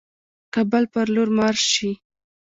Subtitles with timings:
[0.53, 1.91] کابل پر لور مارش شي.